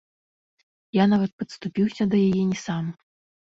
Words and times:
Я 1.01 1.05
нават 1.13 1.31
падступіўся 1.43 2.03
да 2.17 2.25
яе 2.27 2.43
не 2.51 2.59
сам. 2.67 2.85